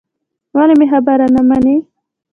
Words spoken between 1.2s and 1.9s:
نه منې.